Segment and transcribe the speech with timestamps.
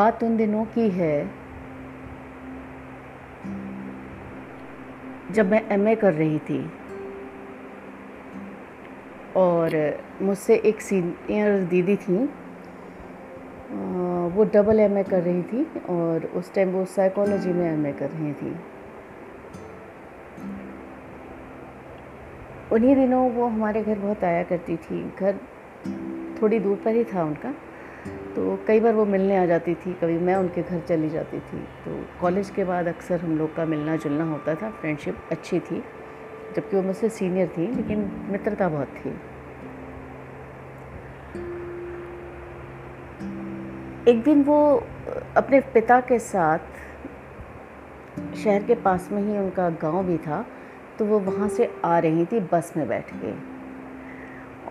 [0.00, 1.14] बात उन दिनों की है
[5.32, 6.60] जब मैं एमए कर रही थी।
[9.36, 9.74] और
[10.22, 12.16] मुझसे एक सीनियर दीदी थी
[14.36, 18.32] वो डबल एमए कर रही थी और उस टाइम वो साइकोलॉजी में एमए कर रही
[18.32, 18.56] थी।
[22.72, 25.40] उन्हीं दिनों वो हमारे घर बहुत आया करती थी। घर
[26.42, 27.52] थोड़ी दूर पर ही था उनका।
[28.30, 31.58] तो कई बार वो मिलने आ जाती थी, कभी मैं उनके घर चली जाती थी।
[31.84, 35.82] तो कॉलेज के बाद अक्सर हम लोग का मिलना जुलना होता था, फ्रेंडशिप अच्छी थी,
[36.56, 39.10] जबकि वो मुझसे सीनियर थी, लेकिन मित्रता बहुत थी।
[44.08, 44.58] एक दिन वो
[45.36, 46.58] अपने पिता के साथ
[48.36, 50.44] शहर के पास में ही उनका गाँव भी था
[50.98, 53.32] तो वो वहाँ से आ रही थी बस में बैठ के।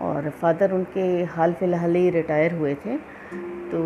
[0.00, 2.96] और फादर उनके हाल फ़िलहाल ही रिटायर हुए थे।
[3.32, 3.80] तो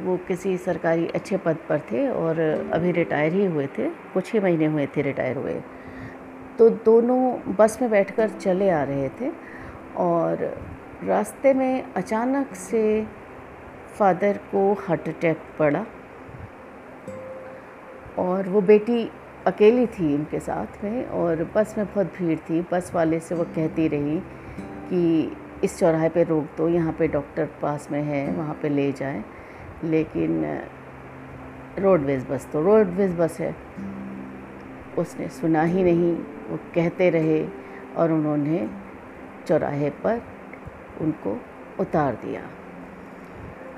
[0.00, 2.38] वो किसी सरकारी अच्छे पद पर थे और
[2.72, 5.60] अभी रिटायर ही हुए थे। कुछ ही महीने हुए थे रिटायर हुए।
[6.58, 9.30] तो दोनों बस में बैठकर चले आ रहे थे
[9.96, 10.64] और
[11.04, 13.06] रास्ते में अचानक से
[13.98, 15.84] फादर को हार्ट अटैक पड़ा
[18.18, 19.10] और वो बेटी
[19.46, 23.44] अकेली थी उनके साथ में और बस में बहुत भीड़ थी। बस वाले से वो
[23.44, 24.18] कहती रही
[24.90, 28.92] कि इस चौराहे पे रोक दो, यहाँ पे डॉक्टर पास में है, वहाँ पे ले
[28.92, 29.24] जाए।
[29.84, 30.62] लेकिन,
[31.78, 33.56] रोडवेज़ बस तो रोडवेज़ बस है।
[34.98, 36.14] उसने सुना ही नहीं,
[36.50, 37.48] वो कहते रहे
[37.96, 38.70] और उन्होंने
[39.46, 40.22] चौराहे पर
[41.00, 41.40] उनको
[41.80, 42.42] उतार दिया।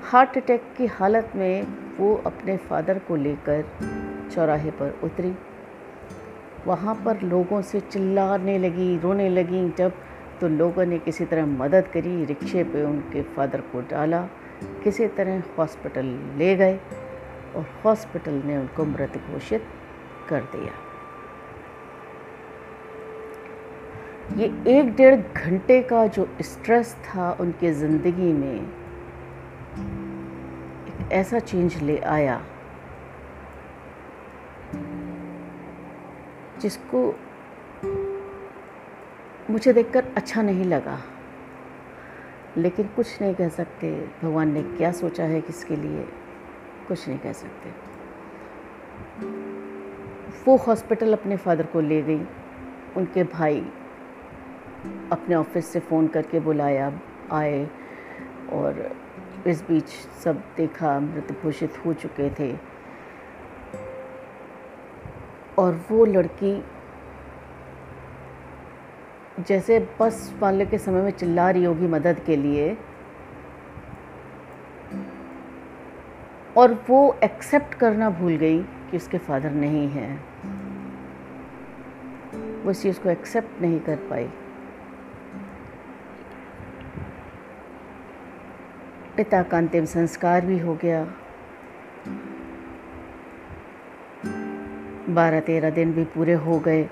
[0.03, 3.65] हार्ट अटैक की हालत में वो अपने फादर को लेकर
[4.31, 5.35] चौराहे पर उतरी।
[6.67, 9.93] वहाँ पर लोगों से चिल्लाने लगी, रोने लगी, जब
[10.43, 14.21] तो लोगों ने किसी तरह मदद करी, रिक्शे पे उनके फादर को डाला,
[14.83, 16.05] किसी तरह हॉस्पिटल
[16.37, 16.75] ले गए
[17.55, 19.67] और हॉस्पिटल ने उनको मृत घोषित
[20.29, 20.73] कर दिया।
[24.37, 28.59] ये एक डेढ़ घंटे का जो स्ट्रेस था उनके ज़िंदगी में,
[30.87, 32.41] एक ऐसा चेंज ले आया,
[36.61, 37.13] जिसको
[39.49, 40.99] मुझे देखकर अच्छा नहीं लगा।
[42.57, 46.07] लेकिन कुछ नहीं कह सकते। भगवान ने क्या सोचा है किसके लिए?
[46.87, 47.69] कुछ नहीं कह सकते।
[50.47, 52.25] वो हॉस्पिटल अपने फादर को ले गई।
[52.97, 53.61] उनके भाई
[55.11, 56.99] अपने ऑफ़िस से फ़ोन करके बुलाया,
[57.31, 57.69] आए
[58.51, 58.95] और
[59.47, 59.89] इस बीच
[60.23, 62.57] सब देखा, मृत घोषित हो चुके थे।
[65.57, 66.63] और वो लड़की
[69.39, 72.77] जैसे बस वाले के समय में चिल्ला रही होगी मदद के लिए,
[76.57, 80.23] और वो एक्सेप्ट करना भूल गई कि उसके फादर नहीं हैं।
[82.63, 84.29] वो इस चीज़ को एक्सेप्ट नहीं कर पाई।
[89.17, 91.05] पिता का अंतिम संस्कार भी हो गया।
[95.09, 96.89] बारह तेरह दिन भी पूरे हो गए।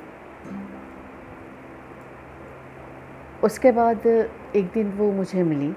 [3.44, 5.74] उसके बाद एक दिन वो मुझे मिली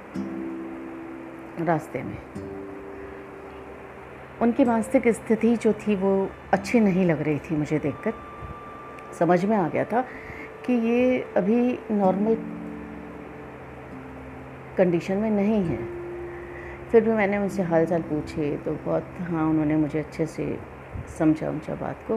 [1.64, 2.16] रास्ते में।
[4.42, 8.12] उनकी मानसिक स्थिति जो थी वो अच्छी नहीं लग रही थी मुझे देखकर।
[9.18, 10.00] समझ में आ गया था
[10.66, 12.34] कि ये अभी नॉर्मल
[14.78, 15.78] कंडीशन में नहीं है।
[16.90, 20.58] फिर भी मैंने उनसे हाल चाल पूछे तो बहुत हाँ उन्होंने मुझे अच्छे से
[21.18, 22.16] समझा उमझा बात को।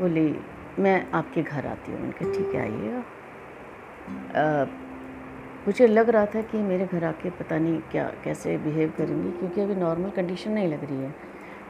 [0.00, 0.34] बोली,
[0.78, 3.02] मैं आपके घर आती हूँ। उनके, ठीक है, आइएगा।
[5.66, 9.60] मुझे लग रहा था कि मेरे घर आके पता नहीं क्या, कैसे बिहेव करेंगी, क्योंकि
[9.60, 11.14] अभी नॉर्मल कंडीशन नहीं लग रही है।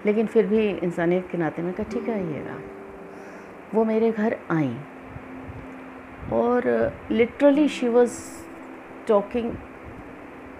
[0.06, 2.58] लेकिन फिर भी इंसानियत के नाते में कहा, ठीक आइएगा।
[3.74, 4.76] वो मेरे घर आई।
[6.32, 8.18] और literally she was
[9.08, 9.52] talking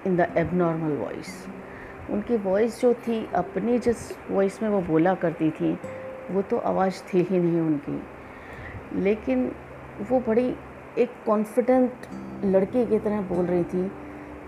[0.07, 1.47] in the abnormal voice
[2.11, 5.79] उनकी वॉइस जो थी, अपनी जिस वॉइस में वो बोला करती थी,
[6.31, 8.03] वो तो आवाज़ थी ही नहीं उनकी।
[9.01, 9.53] लेकिन
[10.11, 10.55] वो बड़ी
[11.01, 12.07] एक कॉन्फिडेंट
[12.45, 13.89] लड़के की तरह बोल रही थी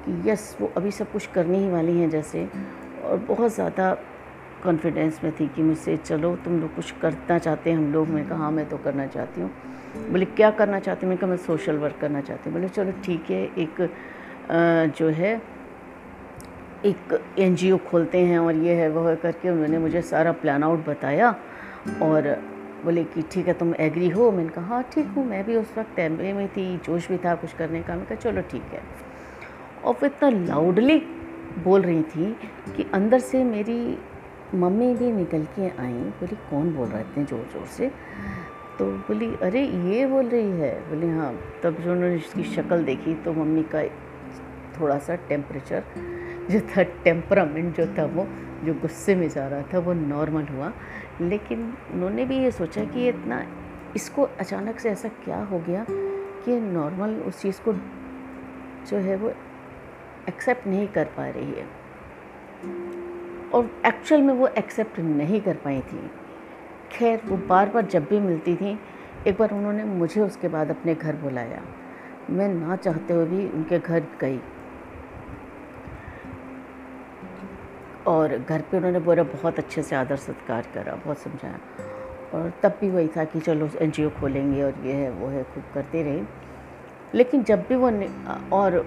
[0.04, 2.49] कि यस वो अभी सब कुछ करने ही वाली हैं जैसे।
[3.04, 3.93] और बहुत ज़्यादा
[4.64, 8.08] कॉन्फिडेंस में थी कि मुझसे, चलो, तुम लोग कुछ करना चाहते हैं हम लोग?
[8.08, 9.50] मैं कहा हाँ मैं तो करना चाहती हूँ।
[10.10, 11.06] बोले, क्या करना चाहती?
[11.06, 13.88] हूँ मैं कहा, मैं सोशल वर्क करना चाहती हूँ। बोले, चलो, ठीक है, एक
[14.98, 15.40] जो है,
[16.84, 21.34] एक एनजीओ खोलते हैं और ये है, वह करके उन्होंने मुझे सारा प्लान आउट बताया
[22.02, 22.28] और
[22.84, 24.31] बोले कि, ठीक है, तुम एग्री हो?
[24.31, 27.34] मैंने कहा हाँ ठीक हूँ, मैं भी उस वक्त एम में थी, जोश भी था
[27.34, 28.82] कुछ करने का। मैं कहा, चलो, ठीक है।
[29.84, 30.99] और वो इतना लाउडली
[31.64, 32.37] बोल रही थी
[32.76, 33.99] कि अंदर से मेरी
[34.55, 37.90] मम्मी भी निकल के आई, बोली, कौन बोल रहा है इतने ज़ोर ज़ोर से?
[38.79, 43.14] तो बोली, अरे, ये बोल रही है। बोली हाँ। तब जो उन्होंने इसकी शक्ल देखी
[43.14, 43.82] तो मम्मी का
[44.81, 45.82] थोड़ा सा टेम्परेचर
[46.50, 48.26] जो था टेम्परामेंट जो था वो
[48.64, 50.72] जो गुस्से में जा रहा था, वो नॉर्मल हुआ।
[51.20, 53.46] लेकिन उन्होंने भी ये सोचा कि इतना,
[53.96, 55.86] इसको अचानक से ऐसा क्या हो गया
[56.44, 57.72] कि नॉर्मल उस चीज़ को
[58.86, 59.30] जो है वो
[60.28, 61.82] एक्सेप्ट नहीं कर पा रही है।
[63.54, 66.10] और एक्चुअल में वो एक्सेप्ट नहीं कर पाई थी।
[66.92, 68.80] खैर, वो बार बार जब भी मिलती थी,
[69.26, 71.62] एक बार उन्होंने मुझे उसके बाद अपने घर बुलाया।
[72.30, 74.40] मैं ना चाहते हुए भी उनके घर गई।
[78.12, 81.58] और घर पे उन्होंने बोला, बहुत अच्छे से आदर सत्कार करा, बहुत समझाया।
[82.34, 85.64] और तब भी वही था कि चलो एनजीओ खोलेंगे और ये है, वो है, खूब
[85.74, 86.22] करते रहे।
[87.14, 87.90] लेकिन जब भी वो
[88.56, 88.86] और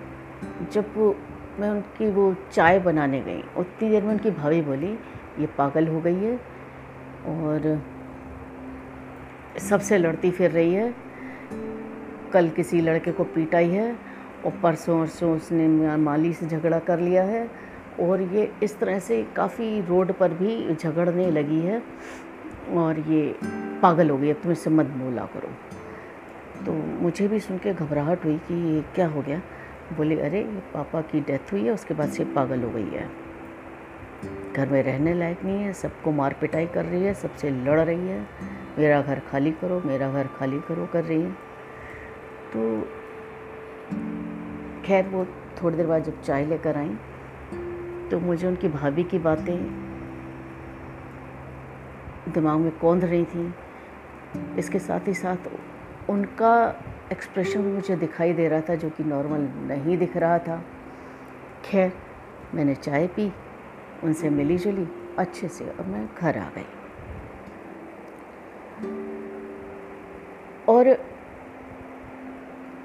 [0.71, 1.15] जब वो
[1.59, 4.91] मैं उनकी वो चाय बनाने गई, उतनी देर में उनकी भाभी बोली,
[5.39, 6.35] ये पागल हो गई है
[7.27, 7.81] और
[9.59, 10.93] सबसे लड़ती फिर रही है।
[12.33, 13.95] कल किसी लड़के को पीटाई है
[14.45, 15.67] और परसों वरसों उसने
[15.97, 17.47] माली से झगड़ा कर लिया है
[17.99, 21.83] और ये इस तरह से काफ़ी रोड पर भी झगड़ने लगी है
[22.73, 23.35] और ये
[23.81, 25.49] पागल हो गई अब तुम इससे मत बोला करो।
[26.65, 29.41] तो मुझे भी सुन के घबराहट हुई कि ये क्या हो गया।
[29.97, 33.09] बोले, अरे पापा की डेथ हुई है, उसके बाद से पागल हो गई है।
[34.53, 38.07] घर में रहने लायक नहीं है, सबको मार पिटाई कर रही है, सबसे लड़ रही
[38.07, 38.27] है।
[38.77, 41.31] मेरा घर खाली करो, मेरा घर खाली करो, कर रही है।
[42.53, 42.81] तो
[44.85, 45.25] खैर, वो
[45.63, 46.97] थोड़ी देर बाद जब चाय लेकर आई
[48.11, 49.85] तो मुझे उनकी भाभी की बातें
[52.33, 53.53] दिमाग में कौंध रही थी।
[54.57, 55.37] इसके साथ ही साथ
[56.09, 60.63] उनका एक्सप्रेशन भी मुझे दिखाई दे रहा था जो कि नॉर्मल नहीं दिख रहा था।
[61.65, 61.93] खैर,
[62.53, 63.33] मैंने चाय पी,
[64.03, 64.87] उनसे मिली जुली,
[65.17, 66.65] अच्छे से और मैं घर आ गई।
[70.69, 70.87] और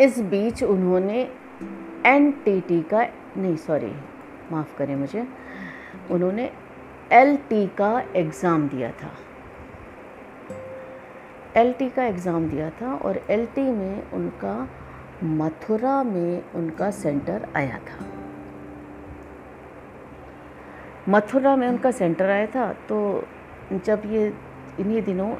[0.00, 1.32] इस बीच उन्होंने
[2.06, 3.06] NTT का,
[3.36, 3.92] नहीं सॉरी
[4.52, 5.26] माफ़ करें मुझे।
[6.10, 6.50] उन्होंने
[7.12, 9.10] एल टी का एग्ज़ाम दिया था।
[11.56, 14.68] एल टी का एग्ज़ाम दिया था और एल टी में उनका,
[15.24, 18.06] मथुरा में उनका सेंटर आया था।
[21.08, 22.98] मथुरा में उनका सेंटर आया था तो
[23.74, 24.32] जब ये,
[24.80, 25.30] इन्हीं दिनों,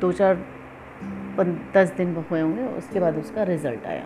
[0.00, 0.44] दो चार
[1.74, 4.04] दस दिन हुए होंगे, उसके बाद उसका रिज़ल्ट आया।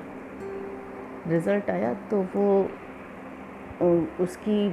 [1.28, 2.46] रिज़ल्ट आया तो वो
[3.82, 4.66] उसकी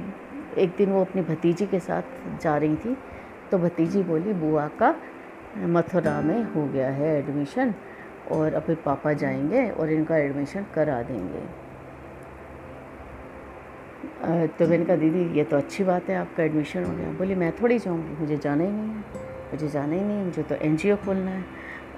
[0.58, 2.02] एक दिन वो अपनी भतीजी के साथ
[2.42, 2.96] जा रही थी
[3.50, 4.94] तो भतीजी बोली, बुआ का
[5.56, 7.74] मथुरा में हो गया है एडमिशन
[8.32, 11.42] और अपने पापा जाएँगे और इनका एडमिशन करा देंगे।
[14.48, 17.52] तो मैंने कहा, दीदी, ये तो अच्छी बात है, आपका एडमिशन हो गया। बोली, मैं
[17.52, 19.04] थोड़ी जाऊँगी मुझे जाना ही नहीं है,
[19.52, 21.44] मुझे जाना ही नहीं है, मुझे तो एनजीओ खोलना है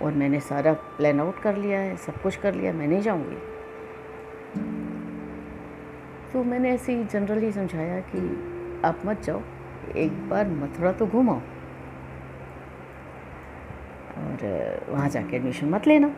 [0.02, 3.36] और मैंने सारा प्लान आउट कर लिया है, सब कुछ कर लिया, मैं नहीं जाऊँगी।
[6.36, 8.18] तो मैंने ऐसे ही जनरली समझाया कि
[8.84, 9.40] आप मत जाओ,
[9.96, 11.36] एक बार मथुरा तो घूमाओ।
[14.16, 14.44] और
[14.88, 16.10] वहाँ जाके एडमिशन मत लेना।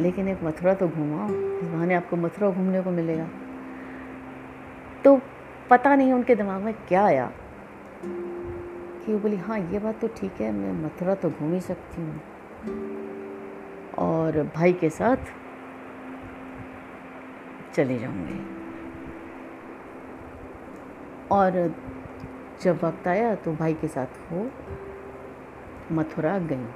[0.00, 3.28] लेकिन एक मथुरा तो घूमाओ, इस बहाने आपको मथुरा घूमने को मिलेगा।
[5.04, 5.20] तो
[5.70, 7.32] पता नहीं उनके दिमाग में क्या आया
[8.04, 12.02] कि वो बोली हाँ ये बात तो ठीक है, मैं मथुरा तो घूम ही सकती
[12.02, 12.20] हूँ।
[13.98, 15.16] और भाई के साथ
[17.74, 18.65] चले जाऊँगी।
[21.32, 21.74] और
[22.62, 24.48] जब वक्त आया तो भाई के साथ वो
[25.92, 26.66] मथुरा गई।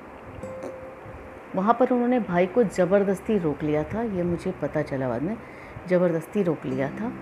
[1.55, 5.37] वहाँ पर उन्होंने भाई को ज़बरदस्ती रोक लिया था, ये मुझे पता चला बाद में,
[5.89, 7.13] ज़बरदस्ती रोक लिया था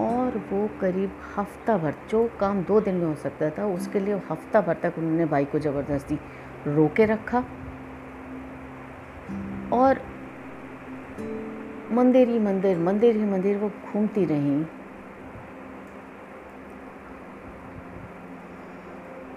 [0.00, 4.14] और वो करीब हफ़्ता भर, जो काम दो दिन में हो सकता था, उसके लिए
[4.30, 6.18] हफ़्ता भर तक उन्होंने भाई को ज़बरदस्ती
[6.66, 7.44] रोके रखा
[9.72, 10.00] और
[11.92, 14.64] मंदिर ही मंदिर मंदिर ही मंदिर वो घूमती रहीं।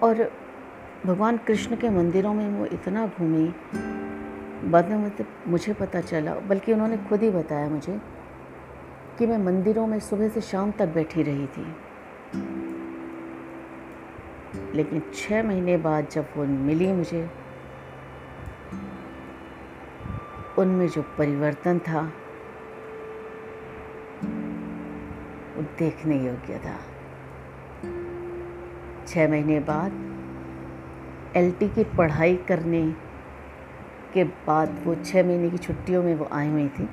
[0.02, 0.32] और
[1.06, 3.54] भगवान कृष्ण के मंदिरों में वो इतना घूमी,
[4.70, 8.00] बाद में मतलब मुझे पता चला, बल्कि उन्होंने खुद ही बताया मुझे,
[9.18, 11.76] कि मैं मंदिरों में सुबह से शाम तक बैठी रही थी।
[14.74, 17.30] लेकिन छः महीने बाद जब वो मिली मुझे,
[20.58, 22.12] उनमें जो परिवर्तन था,
[25.56, 26.89] वो देखने योग्य था।
[29.10, 29.92] छः महीने बाद
[31.36, 32.94] एलटी की पढ़ाई करने
[34.14, 36.84] के बाद वो छः महीने की छुट्टियों में वो आई हुई थी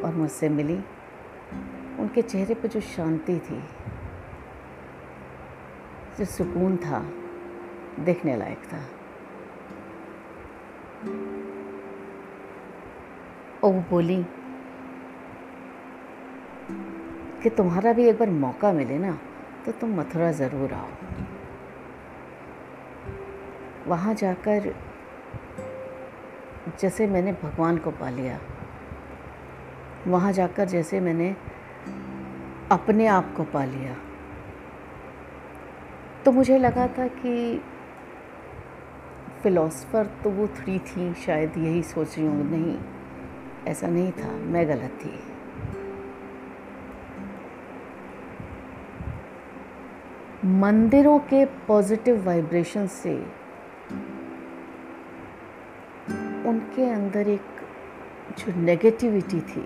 [0.00, 0.76] और मुझसे मिली।
[1.98, 3.60] उनके चेहरे पर जो शांति थी,
[6.18, 7.00] जो सुकून था,
[8.00, 8.84] देखने लायक था।
[13.64, 14.24] और वो बोली
[17.42, 19.18] कि तुम्हारा भी एक बार मौका मिले ना
[19.66, 20.88] तो तुम मथुरा ज़रूर आओ।
[23.86, 24.72] वहाँ जाकर
[26.80, 28.38] जैसे मैंने भगवान को पा लिया,
[30.06, 31.34] वहाँ जाकर जैसे मैंने
[32.72, 33.96] अपने आप को पा लिया
[36.24, 37.60] तो मुझे लगा था कि
[39.42, 42.76] फ़िलासफ़र तो वो थ्री थी, शायद यही सोच रही हूँ। नहीं,
[43.68, 45.31] ऐसा नहीं था, मैं गलत थी।
[50.44, 53.14] मंदिरों के पॉजिटिव वाइब्रेशन से
[56.48, 57.60] उनके अंदर एक
[58.38, 59.62] जो नेगेटिविटी थी,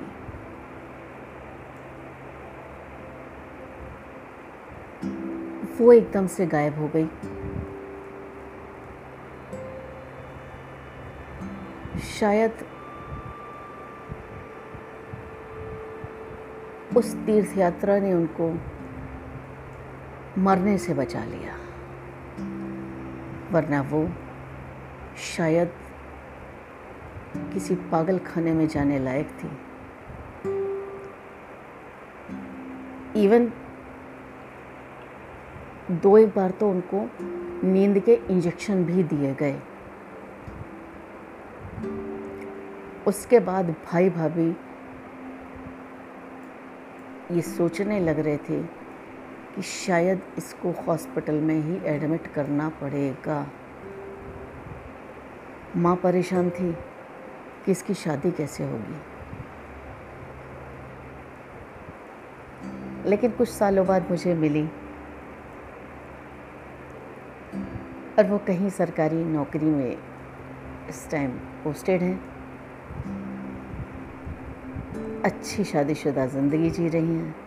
[5.81, 7.09] वो एकदम से गायब हो गई।
[11.99, 12.65] शायद
[16.97, 18.55] उस तीर्थ यात्रा ने उनको
[20.39, 21.55] मरने से बचा लिया।
[23.53, 24.09] वरना वो
[25.17, 25.73] शायद
[27.53, 29.49] किसी पागल खाने में जाने लायक थी।
[33.25, 33.53] इवन
[35.91, 37.11] दो एक बार तो उनको
[37.65, 39.61] नींद के इंजेक्शन भी दिए गए।
[43.07, 44.49] उसके बाद भाई भाभी
[47.37, 48.76] ये सोचने लग रहे थे
[49.57, 53.47] कि शायद इसको हॉस्पिटल में ही एडमिट करना पड़ेगा।
[55.77, 56.73] माँ परेशान थी
[57.65, 59.01] कि इसकी शादी कैसे होगी।
[63.11, 64.69] लेकिन कुछ सालों बाद मुझे मिली।
[68.19, 69.99] और वो कहीं सरकारी नौकरी में
[70.89, 71.31] इस टाइम
[71.65, 72.21] पोस्टेड हैं।
[75.23, 77.46] अच्छी शादीशुदा ज़िंदगी जी रही हैं।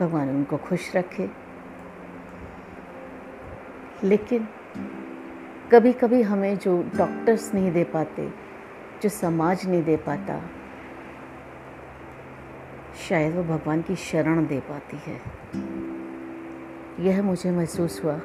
[0.00, 1.30] भगवान उनको खुश रखे।
[4.04, 4.48] लेकिन
[5.72, 8.30] कभी कभी हमें जो डॉक्टर्स नहीं दे पाते,
[9.02, 10.42] जो समाज नहीं दे पाता,
[13.08, 15.20] शायद वो भगवान की शरण दे पाती है।
[17.00, 18.20] यह मुझे महसूस हुआ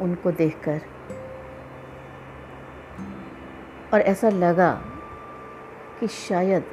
[0.00, 0.80] उनको देखकर।
[3.94, 4.82] और ऐसा लगा
[6.00, 6.64] कि शायद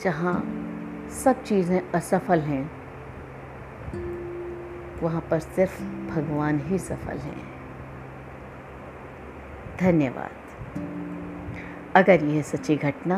[0.00, 0.63] जहाँ
[1.10, 2.64] सब चीज़ें असफल हैं।
[5.02, 7.42] वहाँ पर सिर्फ़ भगवान ही सफल हैं।
[9.80, 10.30] धन्यवाद।
[11.96, 13.16] अगर यह सच्ची घटना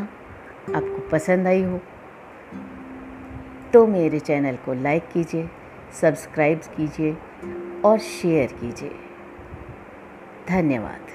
[0.77, 1.81] आपको पसंद आई हो
[3.73, 5.49] तो मेरे चैनल को लाइक कीजिए,
[6.01, 7.17] सब्सक्राइब कीजिए
[7.85, 8.95] और शेयर कीजिए।
[10.49, 11.07] धन्यवाद।